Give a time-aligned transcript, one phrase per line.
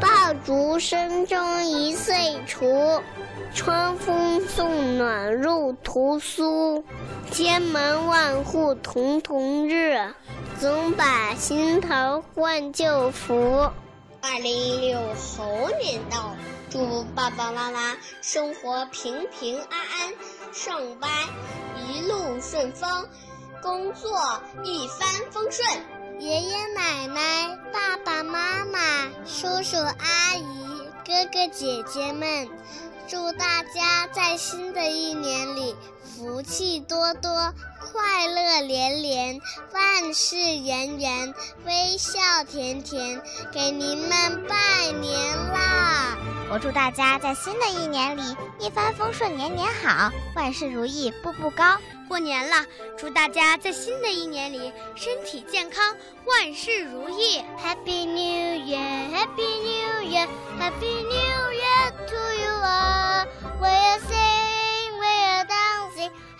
[0.00, 3.00] 爆竹声中一岁除
[3.54, 6.84] 春风送暖入屠苏
[7.30, 10.14] 千门万户曈曈日
[10.58, 13.70] 总把新桃换旧符。
[14.20, 16.36] 二零一六猴年到
[16.68, 20.12] 祝爸爸妈妈生活平平安安
[20.52, 21.10] 上班
[21.88, 23.08] 一路顺风
[23.62, 24.10] 工作
[24.62, 25.99] 一帆风顺。
[26.20, 28.78] 爷爷奶奶、爸爸妈妈、
[29.24, 32.46] 叔叔阿姨、哥哥姐姐们，
[33.08, 37.54] 祝大家在新的一年里福气多多。
[37.92, 39.40] 快乐连连，
[39.72, 41.34] 万事圆圆，
[41.66, 43.20] 微笑甜甜，
[43.52, 46.16] 给您们拜年啦！
[46.52, 51.76] 我祝大家在新的一年里一帆风顺，年年好，万事如意，步步高。
[52.08, 52.66] 过年了，
[52.98, 55.94] 祝大家在新的一年里身体健康，
[56.26, 57.40] 万事如意。
[57.62, 63.68] Happy New Year，Happy New Year，Happy New Year to you all！We
[64.08, 64.29] sing，we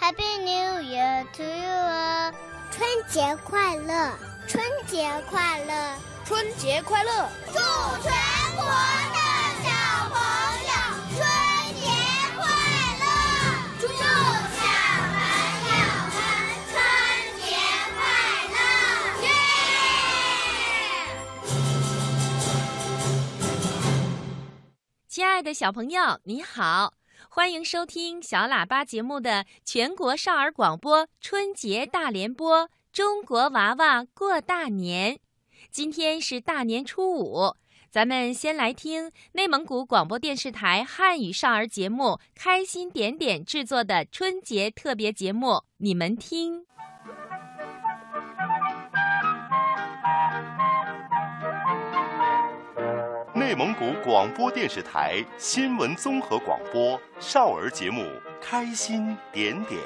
[0.00, 2.32] dancing，Happy New Year to you all！
[2.70, 4.16] 春节快乐，
[4.48, 7.28] 春节快乐，春节快乐！
[7.46, 8.10] 祝全
[8.56, 9.18] 国的
[9.62, 9.68] 小
[10.08, 10.16] 朋
[10.64, 10.72] 友
[11.14, 11.18] 春
[11.80, 11.86] 节
[12.36, 12.40] 快
[12.98, 13.04] 乐！
[13.80, 15.12] 祝小朋
[15.68, 15.70] 友
[16.00, 16.08] 们
[16.70, 16.72] 春
[17.42, 17.48] 节
[17.96, 18.00] 快
[18.54, 18.58] 乐！
[19.22, 19.28] 耶！
[25.08, 26.94] 亲爱的小朋友，你好，
[27.32, 35.14] 欢迎收听小喇叭节目的全国少儿广播春节大联播《中国娃娃过大年》。
[35.70, 37.54] 今天是大年初五，
[37.88, 42.04] 咱们先来听内蒙古广播电视台汉语少儿节目
[42.34, 46.66] 《开心点点》制作的春节特别节目，你们听。
[53.50, 58.02] 内蒙古广播电视台新闻综合广播少儿节目
[58.40, 59.80] 《开心点点》。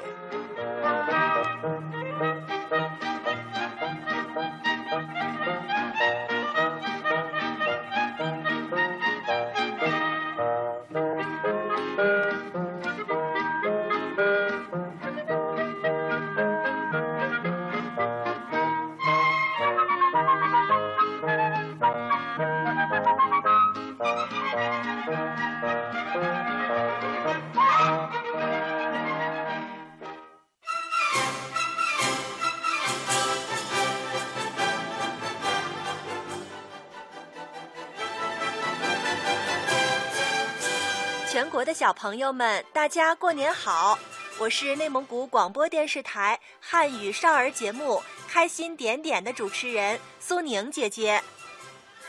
[41.64, 43.96] 国的小朋友们，大家过年好！
[44.38, 51.22] 我是内蒙古广播电视台汉语少儿节目《开心点点》的主持人苏宁姐姐。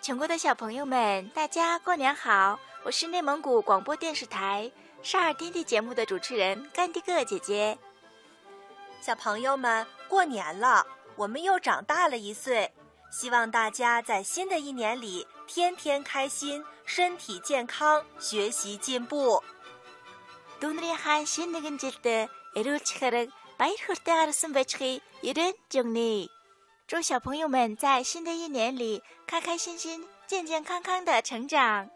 [0.02, 2.60] 全国的小朋友们，大家过年好！
[2.84, 4.72] 我是内蒙古广播电视台
[5.04, 7.78] 少儿天地节目的主持人甘迪个姐姐。
[9.02, 10.87] 小朋友们， 过年了，
[11.17, 12.71] 我们又长大了一岁。
[13.11, 19.43] 希望大家在新的一年里天天开心，身体健康，学习进步。
[20.61, 21.59] 冬日寒，一路
[22.03, 22.29] 的，
[24.33, 26.31] 送去，一。
[26.87, 31.89] 祝小朋友们在新的一年里开开心心、健健康康的成长。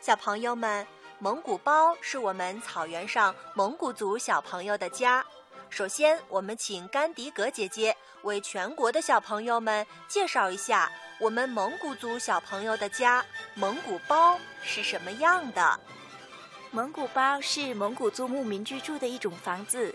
[0.00, 0.86] 小朋友们，
[1.18, 5.22] 蒙古包是我们草原上蒙古族小朋友的家。
[5.70, 13.24] 首先，我们请甘迪格姐姐为全国的小朋友们介绍一下我们蒙古族小朋友的家——
[13.54, 15.80] 蒙古包是什么样的。
[16.72, 19.94] 蒙古包是蒙古族牧民居住的一种房子，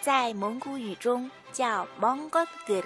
[0.00, 2.82] 在蒙古语中叫蒙古格，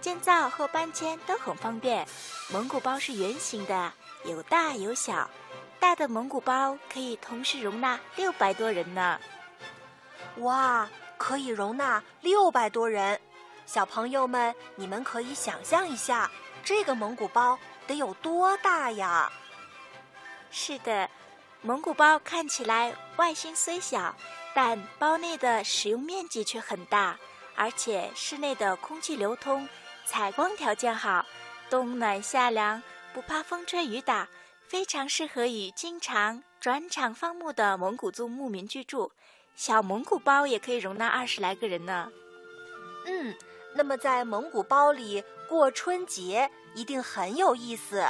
[0.00, 2.06] 建造和搬迁都很方便。
[2.52, 3.92] 蒙古包是圆形的，
[4.24, 5.30] 有大有小，
[5.78, 9.18] 大的蒙古包可以同时容纳六百多人呢。
[10.38, 10.88] 哇！
[11.16, 13.20] 可以容纳六百多人，
[13.66, 16.30] 小朋友们，你们可以想象一下，
[16.62, 19.32] 这个蒙古包得有多大呀？
[20.50, 21.08] 是的，
[21.62, 24.14] 蒙古包看起来外形虽小，
[24.54, 27.18] 但包内的使用面积却很大，
[27.54, 29.68] 而且室内的空气流通、
[30.04, 31.24] 采光条件好，
[31.70, 32.82] 冬暖夏凉，
[33.12, 34.28] 不怕风吹雨打，
[34.68, 39.10] 非常适合于经常转场放牧的蒙古族牧民居住。
[39.54, 42.10] 小蒙古包也可以容纳二十来个人呢。
[43.06, 43.34] 嗯，
[43.74, 48.04] 那么在蒙古包里过春节一定很有意思。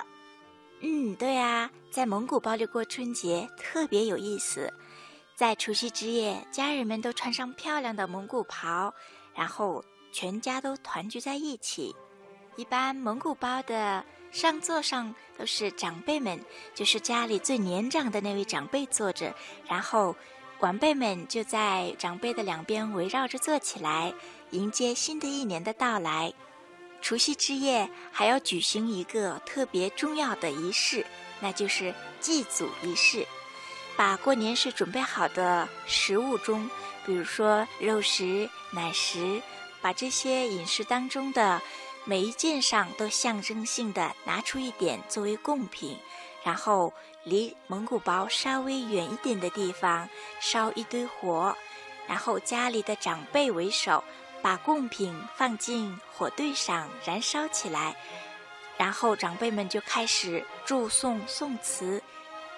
[0.80, 4.72] 嗯，对啊，在蒙古包里过春节特别有意思。
[5.34, 8.94] 在除夕之夜，家人们都穿上漂亮的蒙古袍，
[9.34, 11.94] 然后全家都团聚在一起。
[12.56, 16.38] 一般蒙古包的上座上都是长辈们，
[16.72, 19.34] 就是家里最年长的那位长辈坐着，
[19.66, 20.14] 然后
[20.60, 24.14] 晚辈们就在长辈的两边围绕着坐起来，
[24.50, 26.32] 迎接新的一年的到来。
[27.02, 31.04] 除夕之夜还要举行一个特别重要的仪式，
[31.40, 33.26] 那就是祭祖仪式。
[33.94, 36.70] 把过年时准备好的食物中，
[37.04, 39.42] 比如说肉食、奶食，
[39.82, 41.60] 把这些饮食当中的
[42.04, 45.98] 每一件上都象征性的拿出一点作为贡品，
[46.42, 46.92] 然后
[47.24, 50.08] 离蒙古包稍微远一点的地方
[50.40, 51.56] 烧一堆火，
[52.06, 54.04] 然后家里的长辈为首，
[54.42, 57.96] 把贡品放进火堆上燃烧起来，
[58.76, 62.02] 然后长辈们就开始祝颂宋词。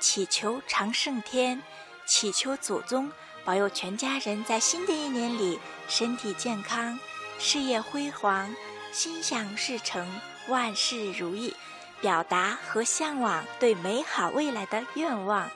[0.01, 1.63] 祈求长胜天，
[2.05, 3.11] 祈求祖宗
[3.45, 5.59] 保佑全家人在新的一年里
[5.89, 6.99] 身体健康、
[7.39, 8.55] 事业辉煌、
[8.93, 11.55] 心想事成、万事如意，
[12.01, 15.51] 表达和向往对美好未来的愿望。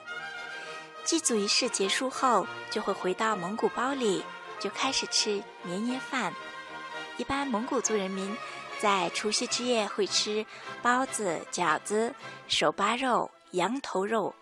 [1.03, 4.23] 祭祖仪式结束后，就会回到蒙古包里，
[4.59, 6.33] 就开始吃年夜饭。
[7.17, 8.37] 一般蒙古族人民
[8.79, 10.45] 在除夕之夜会吃
[10.81, 12.13] 包子、饺子、
[12.47, 13.29] 手扒肉。
[13.51, 14.33] 羊头肉，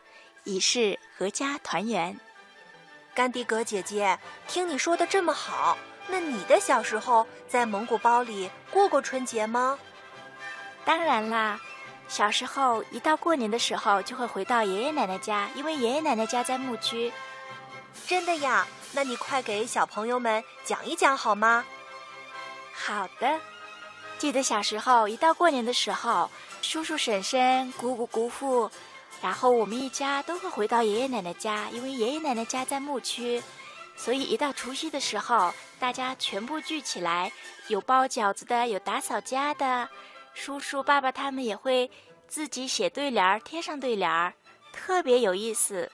[0.44, 2.20] 以示阖家团圆。
[3.16, 5.76] 甘迪格姐姐，听你说的这么好，
[6.08, 9.80] 那你的小时候在蒙古包里过过春节吗？
[10.86, 11.60] 当然啦，
[12.10, 17.14] 小时候一到过年的时候就会回到爷爷奶奶家，因为爷爷奶奶家在牧区。
[18.08, 18.68] 真的呀？
[18.92, 21.64] 那你快给小朋友们讲一讲好吗？
[22.74, 23.40] 好的，
[24.18, 26.30] 记得小时候一到过年的时候，
[26.64, 28.70] 叔叔婶婶、姑姑姑父。
[29.22, 33.44] 然后我们一家都会回到爷爷奶奶家，因为爷爷奶奶家在牧区，
[33.96, 37.32] 所以一到除夕的时候，大家全部聚起来，
[37.68, 39.90] 有包饺子的，有打扫家的，
[40.34, 41.90] 叔叔、爸爸他们也会
[42.28, 44.34] 自己写对联儿，贴上对联儿，
[44.72, 45.92] 特别有意思。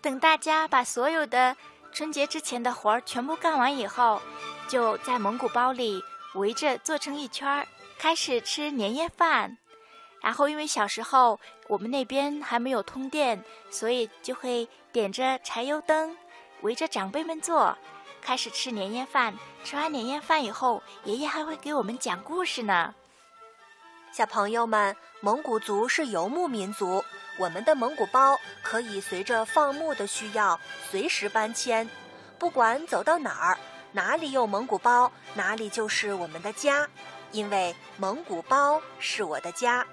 [0.00, 1.56] 等大家把所有的
[1.92, 4.20] 春节之前的活儿全部干完以后，
[4.68, 6.02] 就在蒙古包里
[6.34, 7.66] 围着坐成一圈儿，
[7.98, 9.58] 开始吃年夜饭。
[10.22, 16.16] 然后，因为小时候我们那边还没有通电，所以就会点着柴油灯，
[16.60, 17.76] 围着长辈们坐，
[18.20, 19.34] 开始吃年夜饭。
[19.64, 22.94] 吃完年夜饭以后，爷爷还会给我们讲故事呢。
[24.12, 27.02] 小朋友们，蒙古族是游牧民族，
[27.38, 31.88] 我们的蒙古包可以随着放牧的需要随时搬迁，
[32.36, 33.58] 不管走到哪儿，
[33.92, 36.88] 哪里有蒙古包，哪里就是我们的家，
[37.30, 39.86] 因为蒙古包是我的家。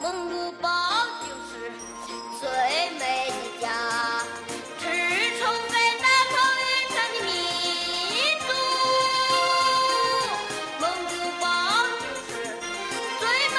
[0.00, 0.70] 蒙古包
[1.20, 1.70] 就是
[2.40, 2.48] 最
[2.98, 3.68] 美的家，
[4.78, 4.84] 赤
[5.38, 7.30] 诚北大草原上的民
[8.40, 8.50] 族，
[10.80, 11.44] 蒙古包
[12.00, 12.30] 就是
[13.20, 13.56] 最美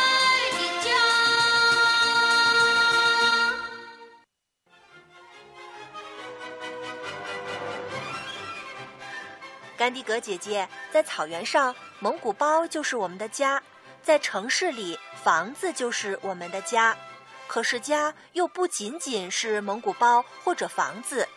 [0.58, 0.88] 的家。
[9.78, 13.60] 甘迪格姐姐在草原上，蒙古包就是我们的家；
[14.02, 16.96] 在城市里，房子就是我们的家。
[17.48, 21.28] 可是家又不仅仅是蒙古包或者房子，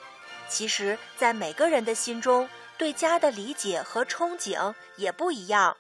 [0.48, 5.76] 其实，在每个人的心中，对家的理解和憧憬也不一样。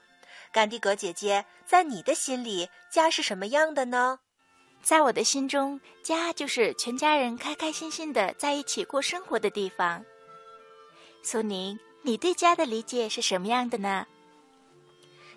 [0.52, 4.18] 甘迪格姐姐，在你的心里，家是什么样的呢？
[4.82, 10.04] 在我的心中，家就是全家人开开心心的在一起过生活的地方。
[11.22, 14.06] 苏宁，你对家的理解是什么样的呢？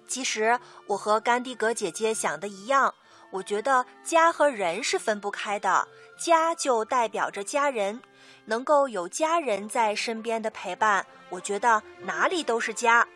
[0.09, 2.93] 其实我和甘地格姐姐想的一样，
[3.29, 5.87] 我觉得家和人是分不开的，
[6.17, 8.01] 家就代表着家人，
[8.45, 13.07] 能够有家人在身边的陪伴，我觉得哪里都是家。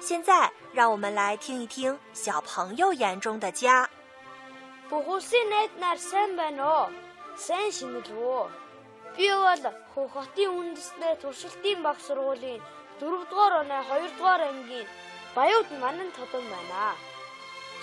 [0.00, 3.88] 现在，让我们来听一听小朋友眼中的家。
[15.38, 16.96] 还有马南陶顿奶奶，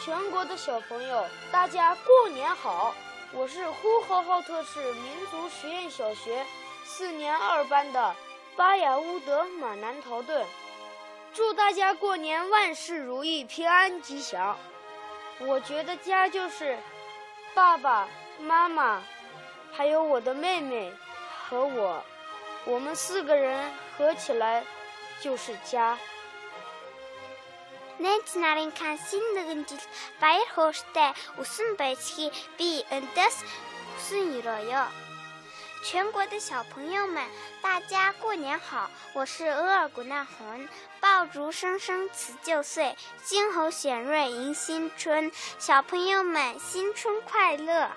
[0.04, 2.94] 全国的小朋友，大家过年好！
[3.32, 6.46] 我是呼和浩特市民族实验小学
[6.84, 8.14] 四年二班的
[8.58, 10.46] 巴雅乌德马南陶顿，
[11.34, 14.58] 祝大家过年万事如意，平安吉祥。
[15.40, 16.78] 我觉得家就是
[17.54, 18.06] 爸爸
[18.38, 19.02] 妈妈，
[19.72, 20.92] 还有我的妹妹
[21.48, 22.04] 和我，
[22.66, 24.62] 我们四个人合起来
[25.22, 25.98] 就是家。
[28.01, 29.85] Найз нарын кансын нэгэн жил
[30.21, 34.85] баяр хөөртэй өсөн байцгийг би өндөс хүсэн өрөөё。
[35.83, 37.25] 全国的小朋友们，
[37.63, 38.91] 大家过年好！
[39.15, 40.69] 我是额尔古纳红，
[41.01, 45.33] 爆竹声声辞旧岁，金猴显瑞迎新春。
[45.59, 47.91] 小朋友们，新春快乐！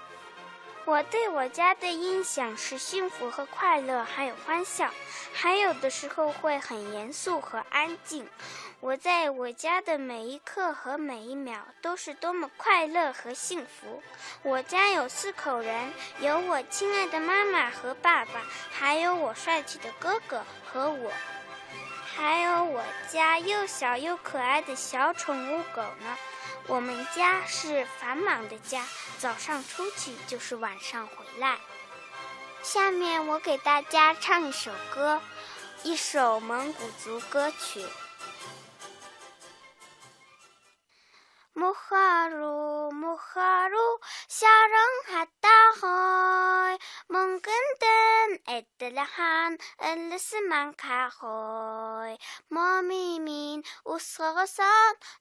[0.86, 4.90] 我对我家的印象是幸福和快乐，还有欢笑，
[5.34, 8.30] 还有的时候会很严肃和安静。
[8.81, 14.01] 我在我家的每一刻和每一秒都是多么快乐和幸福。
[14.43, 21.13] 我家有四口人，有我亲爱的妈妈和爸爸，还有我帅气的哥哥和我，
[22.15, 26.17] 还有我家又小又可爱的小宠物狗呢。
[26.69, 28.85] 我们家是繁忙的家，
[29.19, 31.59] 早上出去就是晚上回来。
[32.63, 35.21] 下面我给大家唱一首歌，
[35.83, 37.85] 一首蒙古族歌曲。
[41.59, 43.99] 모하루 모하루
[44.29, 45.49] 사랑하다
[45.83, 54.62] 헐 멍근든 애들한 엘리스만 가헐 머미민 웃어서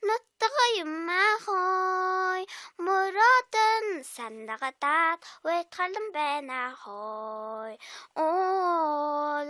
[0.03, 2.45] 너뜨거 유마헐
[2.77, 7.77] 물어든 산다가다 왜 칼은 배나헐
[8.13, 9.49] 올로슨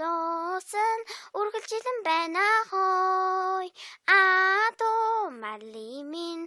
[1.34, 3.70] 우르글지든 배나헐
[4.06, 6.47] 아도 말리민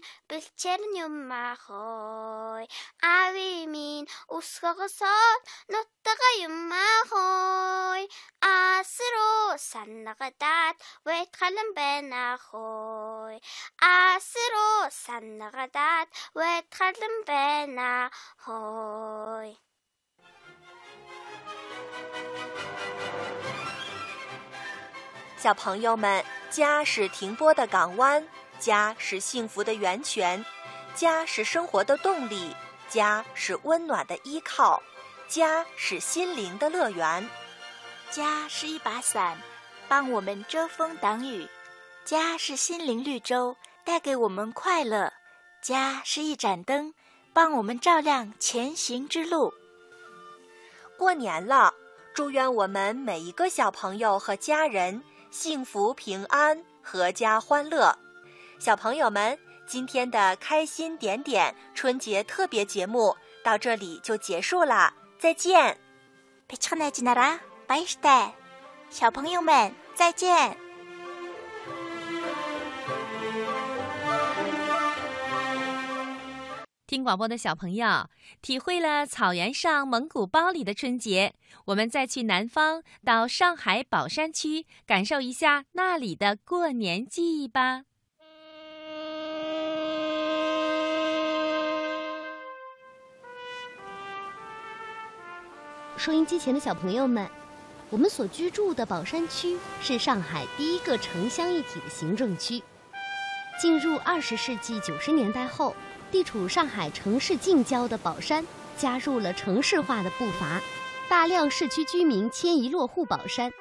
[25.36, 28.39] 小朋友们，家是停泊的港湾。
[28.60, 30.44] 家是幸福的源泉，
[30.94, 32.54] 家是生活的动力，
[32.88, 34.80] 家是温暖的依靠，
[35.26, 37.26] 家是心灵的乐园。
[38.10, 39.40] 家是一把伞，
[39.88, 41.48] 帮我们遮风挡雨；
[42.04, 45.10] 家是心灵绿洲，带给我们快乐；
[45.62, 46.92] 家是一盏灯，
[47.32, 49.54] 帮我们照亮前行之路。
[50.98, 51.72] 过年了，
[52.12, 57.96] 祝愿我们每一个小朋友和家人幸福平安、阖家欢乐。
[58.60, 65.80] 小朋友们，今天的开心点点春节特别节目到这里就结束了，再见。
[66.46, 68.34] 别唱那吉那拉，拜拜，
[68.90, 70.54] 小朋友们再见。
[76.86, 78.10] 听广播的小朋友，
[78.42, 81.32] 体会了草原上蒙古包里的春节，
[81.64, 87.84] 我们再去南方，到上海宝山区，感受一下那里的过年记忆吧。
[96.00, 97.28] 收音机前的小朋友们，
[97.90, 102.62] 我们所居住的宝山区是上海第一个城乡一体的行政区。
[103.60, 105.76] 进入二十世纪九十年代后，
[106.10, 108.42] 地处上海城市近郊的宝山
[108.78, 110.58] 加入了城市化的步伐，
[111.10, 113.52] 大量市区居民迁移落户宝山。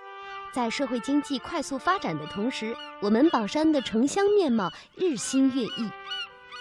[0.54, 5.90] 在社会经济快速发展的同时，我们宝山的城乡面貌日新月异。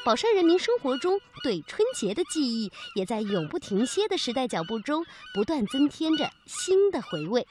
[0.08, 7.46] 宝山人民生活中对春节的记忆，也在永不停歇的时代脚步中，不断增添着新的回味。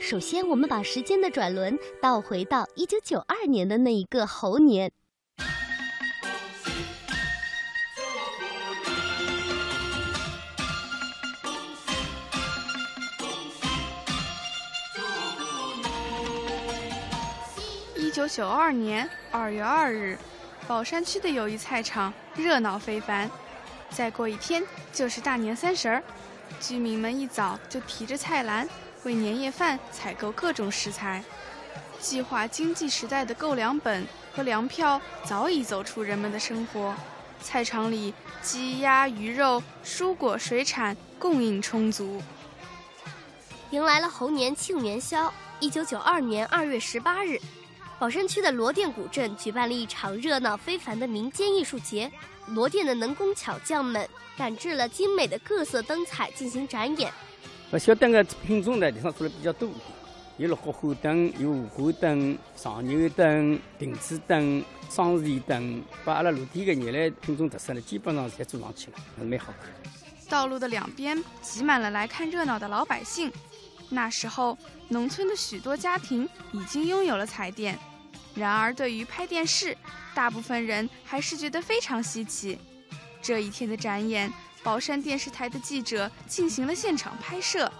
[0.00, 4.92] 首先，我们把时间的转轮倒回到一九九二年的那一个猴年。
[18.16, 20.18] 九九二年二月二日，
[20.66, 23.30] 宝山区的友谊菜场热闹非凡。
[23.90, 26.02] 再过一天就是大年三十儿，
[26.58, 28.66] 居民们一早就提着菜篮，
[29.02, 31.22] 为年夜饭采购各种食材。
[32.00, 36.94] 计划经济时代的购粮本和粮票早已走出人们的生活，
[37.42, 42.22] 菜场里鸡鸭鱼肉、蔬果水产供应充足。
[43.72, 47.38] 迎来了猴年庆元宵，一九九二年二月十八日。
[47.98, 52.10] 宝山区的罗店古镇举办了一场热闹非凡的民间艺术节，
[52.48, 54.06] 罗店的能工巧匠们
[54.36, 57.10] 赶制了精美的各色灯彩进行展演。
[57.78, 59.70] 小灯的品种呢，地方做的比较多，
[60.36, 69.70] 有了火花灯、有五花灯、长牛灯、亭子灯、双日灯，把阿拉罗店的原来品种特色呢，基本上侪做上去了，蛮好看。
[70.28, 73.32] 道路的两边挤满了来看热闹的老百姓。
[73.88, 74.56] 那时候，
[74.88, 77.78] 农村的许多家庭已经拥有了彩电，
[78.34, 79.76] 然而对于拍电视，
[80.14, 82.58] 大部分人还是觉得非常稀奇。
[83.22, 87.72] 这一天的展演，宝山电视台的记者进行了现场拍摄。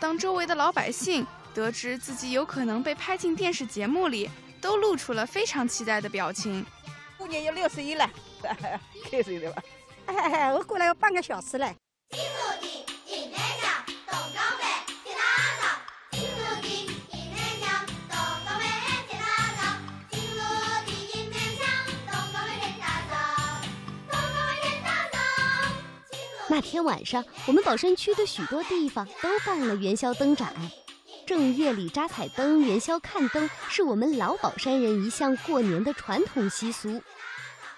[0.00, 4.28] 当周围的老百姓得知自己有可能被拍进电视节目里，
[4.60, 6.64] 都露出了非常期待的表情。
[7.16, 8.10] 过年要六十一了，
[9.10, 9.62] 开心的吧？
[10.06, 11.72] 哎，我过来要半个小时了。
[26.52, 30.52] 那天晚上，我们宝山区的许多地方都办了元宵灯展。
[31.26, 37.00] 正月里扎彩灯、元宵看灯，是我们老宝山人一项过年的传统习俗。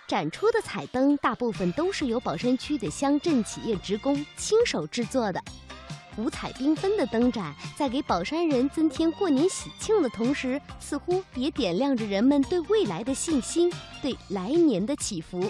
[0.09, 5.41] 展出的彩灯大部分都是由宝山区的乡镇企业职工亲手制作的。
[6.17, 15.49] 五彩缤纷的灯展，在给宝山人增添过年喜庆的同时，似乎也点亮着人们对未来的信心，对来年的祈福。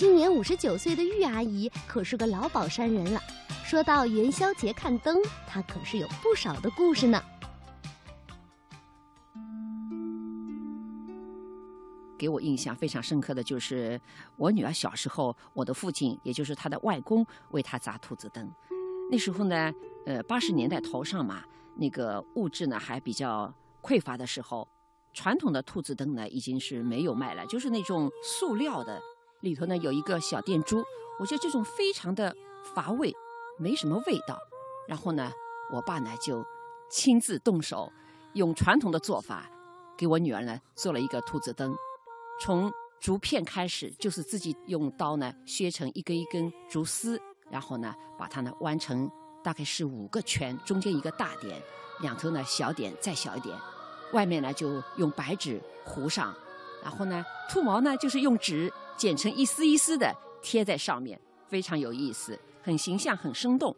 [0.00, 3.20] 今年五十九岁的玉阿姨可是个老宝山人了。
[3.66, 7.22] 说到元宵节看灯，她可是有不少的故事呢。
[12.16, 14.00] 给我印象非常深刻的就是
[14.38, 18.50] 我女儿小时候，我的父亲也就是她的外公为她扎兔子灯。
[19.10, 19.70] 那时候呢，
[20.06, 21.44] 呃，八十年代头上嘛，
[21.76, 24.66] 那个物质呢还比较匮乏的时候，
[25.12, 28.98] 传统的兔子灯呢已经是没有卖了，就是那种塑料的。
[29.40, 30.84] 里头呢有一个小电珠，
[31.18, 32.34] 我觉得这种非常的
[32.74, 33.14] 乏味，
[33.58, 34.38] 没什么味道。
[34.86, 35.32] 然后呢，
[35.72, 36.44] 我爸呢就
[36.90, 37.90] 亲自动手，
[38.34, 39.48] 用传统的做法，
[39.96, 41.74] 给我女儿呢做了一个兔子灯。
[42.40, 49.10] 从竹片开始，就是自己用刀呢削成一根一根竹丝，然后呢把它呢弯成
[49.42, 51.62] 大概是五个圈，中间一个大点，
[52.00, 53.56] 两头呢小点再小一点，
[54.12, 56.34] 外面呢就用白纸糊上，
[56.82, 58.70] 然后呢兔毛呢就是用纸。
[59.00, 63.74] 剪成一丝一丝的贴在上面，非常有意思，很形象，很生动。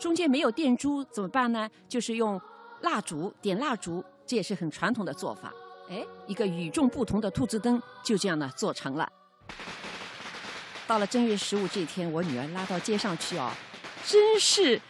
[0.00, 1.70] 中间没有电珠怎么办呢？
[1.88, 2.40] 就是用
[2.80, 5.54] 蜡烛点蜡烛，这也是很传统的做法。
[5.88, 9.08] 哎，一个与众不同的兔子灯就这样呢做成了。
[10.88, 13.52] 到了正月十五这天，我女儿拉到街上去哦，
[14.04, 14.80] 真是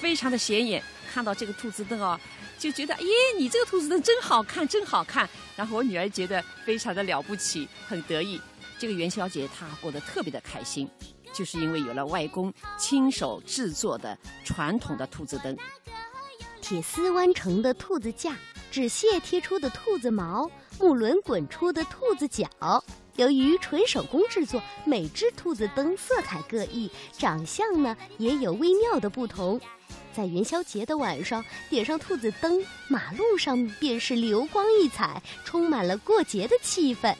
[0.00, 0.84] 非常的显眼。
[1.10, 2.20] 看到这个兔子灯哦，
[2.58, 3.08] 就觉得耶，
[3.38, 5.26] 你这个兔子灯真好看，真好看。
[5.56, 8.38] 然后我女儿觉得非常的了不起，很得意。
[8.84, 10.86] 这个元宵节，他过得特别的开心，
[11.32, 15.56] 就是因为有了外公亲手制作的传统的兔子灯，
[16.60, 18.36] 铁丝弯成的兔子架，
[18.70, 22.84] 纸屑贴出的兔子毛，木轮滚出的兔子脚。
[23.16, 29.58] 由于纯手工制作，每只兔子灯色彩各异，长相呢也有微妙的不同。
[30.12, 37.16] 在元宵节的晚上，点上兔子灯，马路上便是流光溢彩，充满了过节的气氛。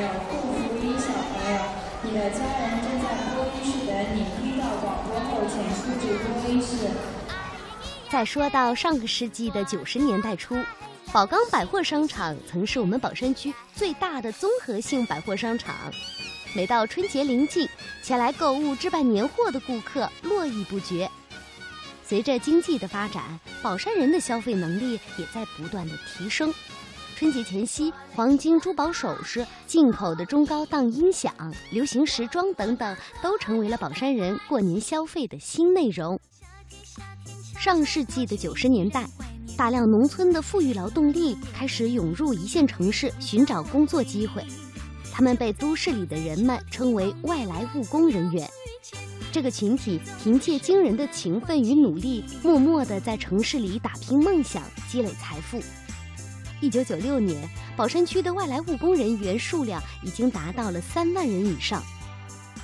[0.00, 1.58] 友，共福英小朋友，
[2.02, 4.24] 你的家人正在播音室等你。
[4.40, 6.88] 听到广播后，请出去播音室。
[8.08, 10.56] 再说到上个世纪的九十年代初，
[11.12, 15.74] 宝钢百货商场曾是我们宝山区最大的综合性百货商场。
[16.54, 17.68] 每到春节临近，
[18.02, 21.10] 前来购物置办年货的顾客络绎不绝。
[22.02, 26.54] 随着经济的发展，宝山人的消费能力也在不断的提升，
[27.18, 31.34] 春节前夕，黄金、珠宝首饰、进口的中高档音响、
[31.72, 36.20] 流行时装等等，都成为了宝山人过年消费的新内容。
[37.58, 39.04] 上世纪的九十年代，
[39.56, 44.46] 大量农村的富裕劳动力开始涌入一线城市寻找工作机会，
[45.12, 48.48] 他们被都市里的人们称为外来务工人员。
[49.32, 55.60] 这个群体凭借惊人的勤奋与努力，默默地在城市里打拼梦想，积累财富。
[56.60, 61.80] 一九九六年，宝山区的外来务工人员数量已经达到了三万人以上。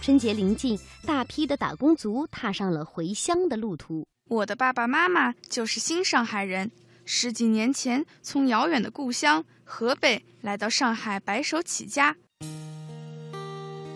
[0.02, 0.76] 春节临近，
[1.06, 4.04] 大批的打工族踏上了回乡的路途。
[4.28, 6.72] 我的爸爸妈妈就是新上海人，
[7.04, 12.16] 十几年前从遥远的故乡河北来到上海白手起家。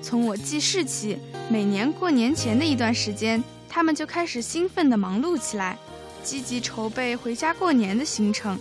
[0.00, 1.18] 从我记事起，
[1.50, 5.76] 每年过年前的一段时间，他们就开始兴奋地忙碌起来，
[6.22, 8.56] 积极筹备回家过年的行程。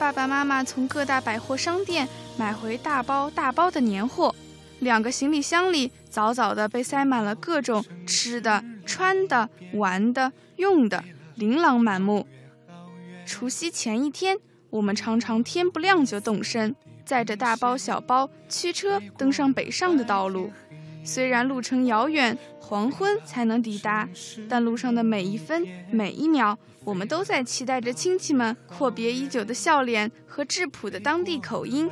[0.00, 2.08] 爸爸妈妈从各大百货商店
[2.38, 4.34] 买回大包大包的年货，
[4.78, 12.26] 两个行李箱里早早的被塞满了各种吃的、穿的、玩的、用的，琳琅满目。
[13.26, 14.38] 除夕前一天，
[14.70, 20.50] 我们常常天不亮就动身，载着大包小包驱车登上北上的道路。
[21.04, 24.08] 虽然路程遥远，黄昏才能抵达，
[24.48, 26.58] 但路上的每一分每一秒。
[26.90, 31.88] 我们都在期待着亲戚们阔别已久的笑脸和质朴的当地口音，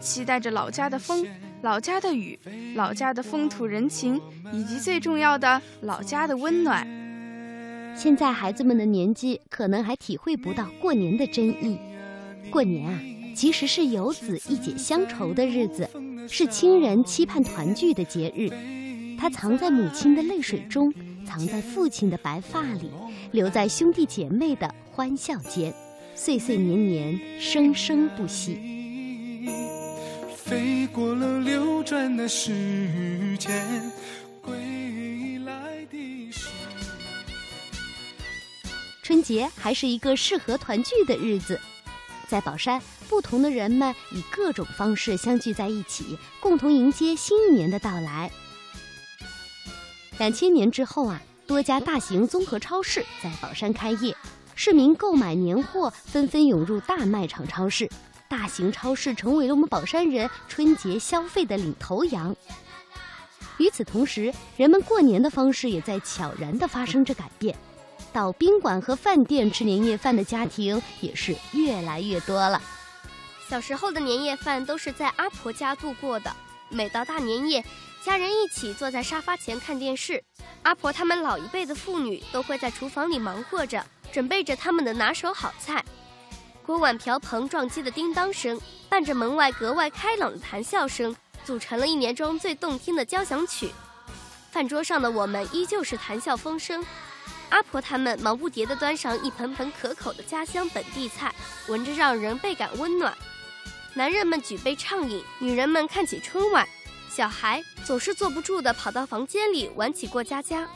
[0.00, 1.26] 期待着老家的风、
[1.60, 2.38] 老家的雨、
[2.74, 4.18] 老家的风土人情，
[4.50, 6.88] 以及最重要的老家的温暖。
[7.94, 11.78] 现在孩子们的年纪可能还体会不到过年的真意。
[12.50, 12.98] 过年啊，
[13.36, 15.86] 其实是游子一解乡愁的日子，
[16.26, 18.48] 是亲人期盼团聚的节日。
[19.18, 20.90] 它藏在母亲的泪水中。
[21.28, 22.90] 藏在父亲的白发里，
[23.32, 25.74] 留在兄弟姐妹的欢笑间，
[26.14, 28.58] 岁岁年年，生生不息。
[30.34, 33.92] 飞过了流转的时间，
[34.40, 36.48] 归来的时。
[39.02, 41.60] 春节还是一个适合团聚的日子，
[42.26, 48.30] 在宝山，不同的人们以各种方式相聚在一起，共同迎接新一年的到来。
[50.18, 54.16] 两千年之后啊，多家大型综合超市在宝山开业，
[54.56, 57.88] 市民购买年货纷纷涌入大卖场超市，
[58.28, 62.34] 大型超市成为了我们宝山人春节消费的领头羊。
[63.58, 67.56] 与此同时，人们过年的方式也在悄然地发生着改变，
[68.12, 72.60] 到宾馆和饭店吃年夜饭的家庭也是越来越多了。
[73.48, 76.34] 小时候的年夜饭都是在阿婆家度过的，
[76.70, 77.64] 每到大年夜。
[78.08, 80.24] 家人一起坐在沙发前看电视，
[80.62, 85.84] 阿婆他们老一辈的妇女都会在厨房里忙活着，准备着他们的拿手好菜。
[86.64, 93.70] 锅碗瓢盆撞击的叮当声，伴着门外格外开朗的谈笑声，组成了一年中最动听的交响曲。
[94.50, 96.82] 饭桌上的我们依旧是谈笑风生，
[97.50, 101.34] 阿婆他们忙不迭地端上一盆盆可口的家乡本地菜，
[101.66, 103.14] 闻着让人倍感温暖。
[103.92, 106.66] 男人们举杯畅饮，女人们看起春晚。
[107.18, 110.68] 小孩总是坐不住的，跑到房间里玩起过家家。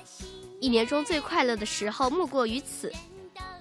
[0.59, 2.93] 一年中最快乐的时候莫过于此。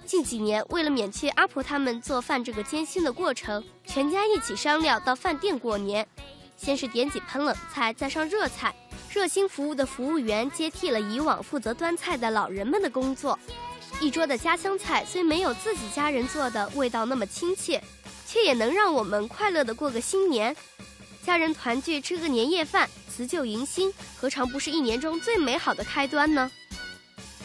[0.03, 6.07] 近几年，为了免去阿婆他们做饭这个艰辛的过程，全家一起商量到饭店过年。
[6.57, 8.73] 先是点几盆冷菜，再上热菜。
[9.11, 13.37] 热心服务的服务员接替了以往负责端菜的老人们的工作。
[13.99, 17.79] 一桌的家乡菜虽没有自己家人做的味道那么亲切，
[18.25, 20.55] 却也能让我们快乐的过个新年。
[21.23, 26.51] 家人团聚吃个年夜饭，辞旧迎新，何尝不是一年中最美好的开端呢？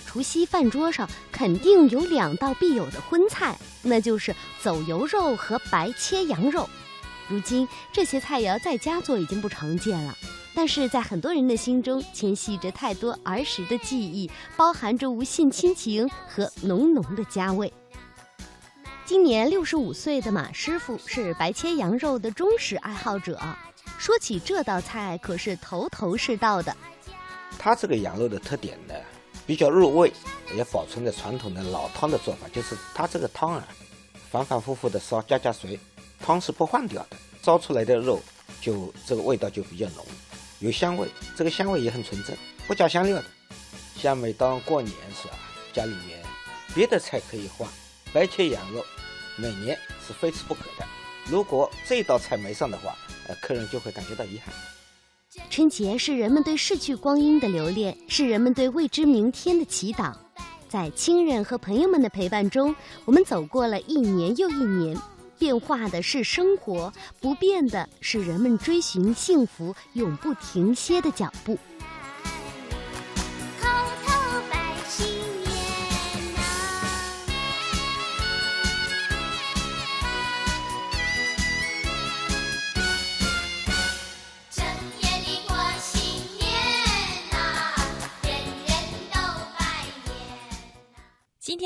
[0.07, 6.69] 除夕饭桌上肯定有两道必有的荤菜，那就是走油肉和白切羊肉。
[7.29, 10.17] 如今这些菜肴在家做已经不常见了，
[10.55, 17.71] 但是在很多人的心中牵系着太多儿时的记忆，包含着无限亲情和浓浓的家味。
[19.05, 23.39] 今年六十五岁的马师傅是白切羊肉的忠实爱好者。
[23.99, 26.75] 说起这道菜，可是头头是道的。
[27.59, 28.95] 它这个羊肉的特点呢，
[29.47, 30.13] 比较入味，
[30.55, 33.67] 也保存着传统的老汤的做法，就是它这个汤啊，
[34.31, 35.79] 反反复复的烧，加加水，
[36.21, 38.21] 汤是不换掉的，烧出来的肉
[38.61, 40.05] 就这个味道就比较浓，
[40.59, 43.25] 有香味，这个香味也很纯正，不加香料的。
[43.97, 45.39] 像每当过年时啊，
[45.73, 46.23] 家里面
[46.75, 47.69] 别的菜可以换，
[48.13, 48.85] 白切羊肉
[49.37, 50.87] 每年是非吃不可的。
[51.25, 52.95] 如果这道菜没上的话，
[53.29, 54.55] 呃，客人就会感觉到遗憾。
[55.51, 60.15] 春节是人们对逝去光阴的留恋，是人们对未知明天的祈祷。
[60.69, 64.97] 在亲人和朋友们的陪伴中，我们走过了一年又一年。
[65.39, 71.59] 变化的是生活，不变的是人们追寻幸福永不停歇的脚步。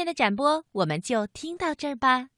[0.01, 2.31] 天的展播我们就听到这儿吧。